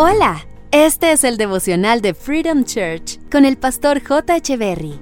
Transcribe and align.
Hola, 0.00 0.46
este 0.70 1.10
es 1.10 1.24
el 1.24 1.36
devocional 1.36 2.00
de 2.00 2.14
Freedom 2.14 2.62
Church 2.62 3.18
con 3.32 3.44
el 3.44 3.56
pastor 3.56 4.00
J. 4.00 4.38
Berry. 4.56 4.94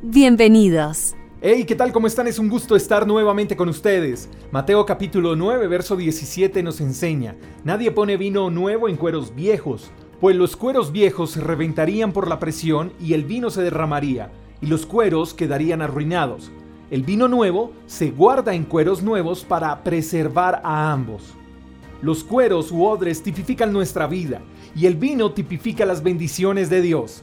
Bienvenidos. 0.00 1.14
Hey, 1.42 1.66
¿qué 1.66 1.74
tal? 1.74 1.92
¿Cómo 1.92 2.06
están? 2.06 2.26
Es 2.26 2.38
un 2.38 2.48
gusto 2.48 2.74
estar 2.74 3.06
nuevamente 3.06 3.54
con 3.54 3.68
ustedes. 3.68 4.30
Mateo 4.50 4.86
capítulo 4.86 5.36
9, 5.36 5.66
verso 5.66 5.94
17 5.94 6.62
nos 6.62 6.80
enseña, 6.80 7.36
Nadie 7.64 7.90
pone 7.90 8.16
vino 8.16 8.48
nuevo 8.48 8.88
en 8.88 8.96
cueros 8.96 9.34
viejos, 9.34 9.90
pues 10.22 10.34
los 10.34 10.56
cueros 10.56 10.90
viejos 10.90 11.32
se 11.32 11.42
reventarían 11.42 12.14
por 12.14 12.26
la 12.26 12.38
presión 12.38 12.94
y 12.98 13.12
el 13.12 13.26
vino 13.26 13.50
se 13.50 13.60
derramaría, 13.60 14.32
y 14.62 14.68
los 14.68 14.86
cueros 14.86 15.34
quedarían 15.34 15.82
arruinados. 15.82 16.50
El 16.90 17.02
vino 17.02 17.28
nuevo 17.28 17.72
se 17.84 18.10
guarda 18.10 18.54
en 18.54 18.64
cueros 18.64 19.02
nuevos 19.02 19.44
para 19.44 19.84
preservar 19.84 20.62
a 20.64 20.92
ambos. 20.92 21.34
Los 22.02 22.24
cueros 22.24 22.72
u 22.72 22.84
odres 22.84 23.22
tipifican 23.22 23.72
nuestra 23.72 24.06
vida 24.06 24.40
y 24.74 24.86
el 24.86 24.94
vino 24.94 25.32
tipifica 25.32 25.84
las 25.84 26.02
bendiciones 26.02 26.70
de 26.70 26.80
Dios. 26.80 27.22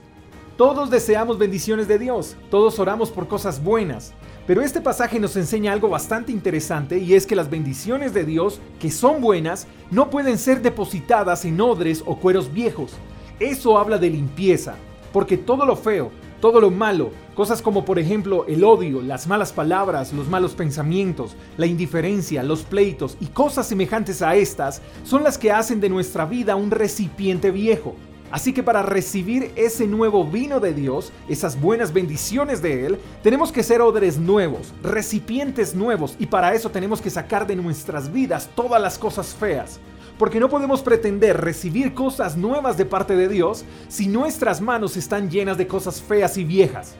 Todos 0.55 0.91
deseamos 0.91 1.37
bendiciones 1.37 1.87
de 1.87 1.97
Dios, 1.97 2.35
todos 2.51 2.77
oramos 2.79 3.09
por 3.09 3.27
cosas 3.27 3.63
buenas, 3.63 4.13
pero 4.45 4.61
este 4.61 4.79
pasaje 4.79 5.19
nos 5.19 5.35
enseña 5.35 5.73
algo 5.73 5.89
bastante 5.89 6.31
interesante 6.31 6.99
y 6.99 7.15
es 7.15 7.25
que 7.25 7.35
las 7.35 7.49
bendiciones 7.49 8.13
de 8.13 8.23
Dios, 8.23 8.59
que 8.79 8.91
son 8.91 9.19
buenas, 9.19 9.67
no 9.91 10.09
pueden 10.09 10.37
ser 10.37 10.61
depositadas 10.61 11.43
en 11.45 11.59
odres 11.59 12.03
o 12.05 12.17
cueros 12.17 12.53
viejos. 12.53 12.93
Eso 13.39 13.77
habla 13.77 13.97
de 13.97 14.09
limpieza, 14.09 14.75
porque 15.11 15.37
todo 15.37 15.65
lo 15.65 15.75
feo, 15.75 16.11
todo 16.39 16.61
lo 16.61 16.71
malo, 16.71 17.11
cosas 17.35 17.61
como 17.61 17.85
por 17.85 17.99
ejemplo 17.99 18.45
el 18.47 18.63
odio, 18.63 19.01
las 19.01 19.27
malas 19.27 19.51
palabras, 19.51 20.13
los 20.13 20.27
malos 20.27 20.53
pensamientos, 20.53 21.35
la 21.57 21.65
indiferencia, 21.65 22.43
los 22.43 22.63
pleitos 22.63 23.17
y 23.19 23.27
cosas 23.27 23.67
semejantes 23.67 24.21
a 24.21 24.35
estas, 24.35 24.81
son 25.03 25.23
las 25.23 25.37
que 25.37 25.51
hacen 25.51 25.79
de 25.79 25.89
nuestra 25.89 26.25
vida 26.25 26.55
un 26.55 26.71
recipiente 26.71 27.51
viejo. 27.51 27.95
Así 28.29 28.51
que 28.53 28.61
para 28.61 28.83
recibir 28.83 29.51
ese 29.55 29.87
nuevo 29.87 30.25
vino 30.25 30.59
de 30.59 30.73
Dios, 30.73 31.13
esas 31.29 31.59
buenas 31.59 31.93
bendiciones 31.93 32.61
de 32.61 32.85
Él, 32.85 32.99
tenemos 33.23 33.53
que 33.53 33.63
ser 33.63 33.81
odres 33.81 34.17
nuevos, 34.17 34.73
recipientes 34.83 35.73
nuevos, 35.73 36.15
y 36.19 36.25
para 36.25 36.53
eso 36.53 36.69
tenemos 36.69 37.01
que 37.01 37.09
sacar 37.09 37.47
de 37.47 37.55
nuestras 37.55 38.11
vidas 38.11 38.49
todas 38.53 38.81
las 38.81 38.99
cosas 38.99 39.33
feas 39.33 39.79
porque 40.17 40.39
no 40.39 40.49
podemos 40.49 40.81
pretender 40.81 41.39
recibir 41.41 41.93
cosas 41.93 42.37
nuevas 42.37 42.77
de 42.77 42.85
parte 42.85 43.15
de 43.15 43.27
Dios 43.27 43.65
si 43.87 44.07
nuestras 44.07 44.61
manos 44.61 44.97
están 44.97 45.29
llenas 45.29 45.57
de 45.57 45.67
cosas 45.67 46.01
feas 46.01 46.37
y 46.37 46.43
viejas. 46.43 46.95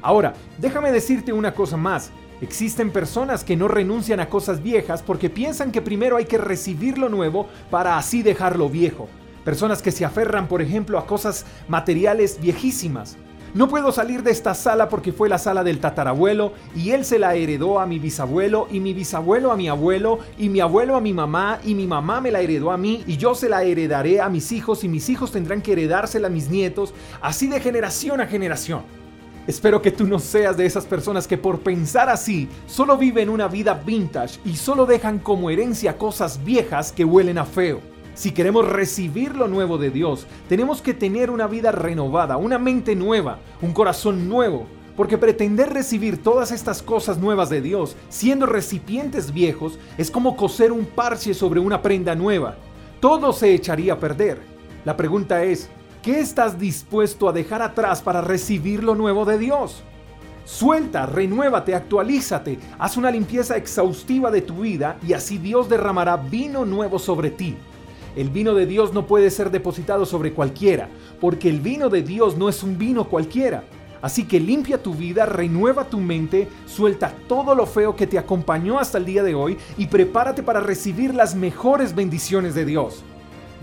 Ahora, 0.00 0.34
déjame 0.58 0.90
decirte 0.90 1.32
una 1.32 1.54
cosa 1.54 1.76
más. 1.76 2.10
Existen 2.40 2.90
personas 2.90 3.44
que 3.44 3.56
no 3.56 3.68
renuncian 3.68 4.18
a 4.18 4.28
cosas 4.28 4.62
viejas 4.62 5.02
porque 5.02 5.30
piensan 5.30 5.70
que 5.70 5.80
primero 5.80 6.16
hay 6.16 6.24
que 6.24 6.38
recibir 6.38 6.98
lo 6.98 7.08
nuevo 7.08 7.46
para 7.70 7.96
así 7.96 8.22
dejarlo 8.22 8.68
viejo. 8.68 9.08
Personas 9.44 9.80
que 9.80 9.92
se 9.92 10.04
aferran, 10.04 10.48
por 10.48 10.60
ejemplo, 10.60 10.98
a 10.98 11.06
cosas 11.06 11.46
materiales 11.68 12.40
viejísimas. 12.40 13.16
No 13.54 13.68
puedo 13.68 13.92
salir 13.92 14.22
de 14.22 14.30
esta 14.30 14.54
sala 14.54 14.88
porque 14.88 15.12
fue 15.12 15.28
la 15.28 15.36
sala 15.36 15.62
del 15.62 15.78
tatarabuelo 15.78 16.54
y 16.74 16.92
él 16.92 17.04
se 17.04 17.18
la 17.18 17.34
heredó 17.34 17.80
a 17.80 17.86
mi 17.86 17.98
bisabuelo 17.98 18.66
y 18.70 18.80
mi 18.80 18.94
bisabuelo 18.94 19.52
a 19.52 19.56
mi 19.56 19.68
abuelo 19.68 20.20
y 20.38 20.48
mi 20.48 20.60
abuelo 20.60 20.96
a 20.96 21.02
mi 21.02 21.12
mamá 21.12 21.60
y 21.62 21.74
mi 21.74 21.86
mamá 21.86 22.22
me 22.22 22.30
la 22.30 22.40
heredó 22.40 22.70
a 22.72 22.78
mí 22.78 23.04
y 23.06 23.18
yo 23.18 23.34
se 23.34 23.50
la 23.50 23.62
heredaré 23.62 24.22
a 24.22 24.30
mis 24.30 24.52
hijos 24.52 24.84
y 24.84 24.88
mis 24.88 25.10
hijos 25.10 25.32
tendrán 25.32 25.60
que 25.60 25.72
heredársela 25.72 26.28
a 26.28 26.30
mis 26.30 26.48
nietos, 26.48 26.94
así 27.20 27.46
de 27.46 27.60
generación 27.60 28.22
a 28.22 28.26
generación. 28.26 28.80
Espero 29.46 29.82
que 29.82 29.90
tú 29.90 30.06
no 30.06 30.18
seas 30.18 30.56
de 30.56 30.64
esas 30.64 30.86
personas 30.86 31.28
que 31.28 31.36
por 31.36 31.60
pensar 31.60 32.08
así 32.08 32.48
solo 32.66 32.96
viven 32.96 33.28
una 33.28 33.48
vida 33.48 33.74
vintage 33.74 34.40
y 34.46 34.56
solo 34.56 34.86
dejan 34.86 35.18
como 35.18 35.50
herencia 35.50 35.98
cosas 35.98 36.42
viejas 36.42 36.90
que 36.90 37.04
huelen 37.04 37.36
a 37.36 37.44
feo. 37.44 37.91
Si 38.14 38.32
queremos 38.32 38.68
recibir 38.68 39.34
lo 39.36 39.48
nuevo 39.48 39.78
de 39.78 39.90
Dios, 39.90 40.26
tenemos 40.48 40.82
que 40.82 40.92
tener 40.92 41.30
una 41.30 41.46
vida 41.46 41.72
renovada, 41.72 42.36
una 42.36 42.58
mente 42.58 42.94
nueva, 42.94 43.38
un 43.62 43.72
corazón 43.72 44.28
nuevo. 44.28 44.66
Porque 44.96 45.16
pretender 45.16 45.72
recibir 45.72 46.22
todas 46.22 46.52
estas 46.52 46.82
cosas 46.82 47.16
nuevas 47.16 47.48
de 47.48 47.62
Dios 47.62 47.96
siendo 48.10 48.44
recipientes 48.44 49.32
viejos 49.32 49.78
es 49.96 50.10
como 50.10 50.36
coser 50.36 50.70
un 50.70 50.84
parche 50.84 51.32
sobre 51.32 51.60
una 51.60 51.80
prenda 51.80 52.14
nueva. 52.14 52.56
Todo 53.00 53.32
se 53.32 53.54
echaría 53.54 53.94
a 53.94 53.98
perder. 53.98 54.42
La 54.84 54.94
pregunta 54.94 55.42
es, 55.44 55.70
¿qué 56.02 56.20
estás 56.20 56.58
dispuesto 56.58 57.26
a 57.26 57.32
dejar 57.32 57.62
atrás 57.62 58.02
para 58.02 58.20
recibir 58.20 58.84
lo 58.84 58.94
nuevo 58.94 59.24
de 59.24 59.38
Dios? 59.38 59.82
Suelta, 60.44 61.06
renuévate, 61.06 61.74
actualízate, 61.74 62.58
haz 62.78 62.98
una 62.98 63.10
limpieza 63.10 63.56
exhaustiva 63.56 64.30
de 64.30 64.42
tu 64.42 64.60
vida 64.60 64.98
y 65.06 65.14
así 65.14 65.38
Dios 65.38 65.70
derramará 65.70 66.18
vino 66.18 66.66
nuevo 66.66 66.98
sobre 66.98 67.30
ti. 67.30 67.56
El 68.14 68.28
vino 68.28 68.54
de 68.54 68.66
Dios 68.66 68.92
no 68.92 69.06
puede 69.06 69.30
ser 69.30 69.50
depositado 69.50 70.04
sobre 70.04 70.32
cualquiera, 70.32 70.88
porque 71.20 71.48
el 71.48 71.60
vino 71.60 71.88
de 71.88 72.02
Dios 72.02 72.36
no 72.36 72.48
es 72.48 72.62
un 72.62 72.76
vino 72.76 73.08
cualquiera. 73.08 73.64
Así 74.02 74.24
que 74.24 74.40
limpia 74.40 74.82
tu 74.82 74.94
vida, 74.94 75.26
renueva 75.26 75.84
tu 75.84 75.98
mente, 75.98 76.48
suelta 76.66 77.14
todo 77.28 77.54
lo 77.54 77.66
feo 77.66 77.94
que 77.94 78.08
te 78.08 78.18
acompañó 78.18 78.78
hasta 78.78 78.98
el 78.98 79.04
día 79.04 79.22
de 79.22 79.34
hoy 79.34 79.56
y 79.78 79.86
prepárate 79.86 80.42
para 80.42 80.60
recibir 80.60 81.14
las 81.14 81.34
mejores 81.36 81.94
bendiciones 81.94 82.54
de 82.54 82.64
Dios. 82.64 83.02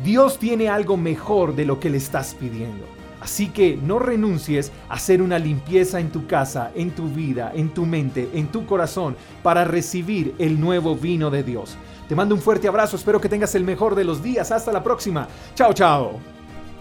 Dios 0.04 0.40
tiene 0.40 0.70
algo 0.70 0.96
mejor 0.96 1.56
de 1.56 1.66
lo 1.66 1.80
que 1.80 1.90
le 1.90 1.98
estás 1.98 2.34
pidiendo. 2.34 2.99
Así 3.22 3.50
que 3.50 3.78
no 3.78 4.00
renuncies 4.00 4.72
a 4.88 4.94
hacer 4.94 5.22
una 5.22 5.40
limpieza 5.40 6.00
en 6.00 6.10
tu 6.10 6.26
casa, 6.28 6.72
en 6.76 6.92
tu 6.92 7.10
vida, 7.10 7.52
en 7.54 7.70
tu 7.70 7.86
mente, 7.86 8.30
en 8.34 8.48
tu 8.48 8.66
corazón, 8.66 9.16
para 9.44 9.66
recibir 9.66 10.36
el 10.40 10.60
nuevo 10.60 10.96
vino 10.96 11.30
de 11.30 11.44
Dios. 11.44 11.78
Te 12.08 12.16
mando 12.16 12.34
un 12.34 12.42
fuerte 12.42 12.68
abrazo, 12.68 12.96
espero 12.96 13.22
que 13.22 13.30
tengas 13.30 13.54
el 13.56 13.64
mejor 13.64 13.94
de 13.96 14.04
los 14.04 14.24
días. 14.24 14.52
Hasta 14.52 14.72
la 14.72 14.84
próxima. 14.84 15.28
Chao, 15.56 15.74
chao. 15.74 16.20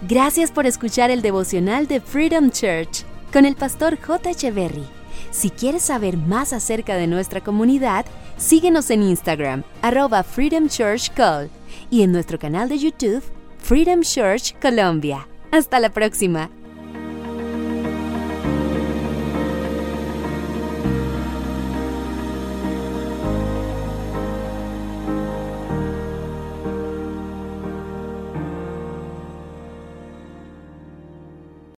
Gracias 0.09 0.53
por 0.53 0.65
escuchar 0.65 1.10
el 1.10 1.22
devocional 1.22 1.87
de 1.87 2.00
Freedom 2.00 2.50
Church 2.50 3.04
con 3.32 3.44
el 3.44 3.56
pastor 3.56 3.98
J. 4.00 4.31
Echeverry. 4.31 4.87
Si 5.31 5.50
quieres 5.50 5.82
saber 5.82 6.16
más 6.16 6.53
acerca 6.53 6.94
de 6.94 7.06
nuestra 7.06 7.43
comunidad, 7.43 8.06
síguenos 8.37 8.91
en 8.91 9.03
Instagram, 9.03 9.65
arroba 9.82 10.22
Freedom 10.22 10.69
Church 10.69 11.12
Call, 11.12 11.50
y 11.91 12.03
en 12.03 12.12
nuestro 12.12 12.38
canal 12.38 12.69
de 12.69 12.78
YouTube, 12.78 13.22
Freedom 13.59 14.00
Church 14.00 14.54
Colombia. 14.60 15.27
Hasta 15.50 15.81
la 15.81 15.91
próxima. 15.91 16.50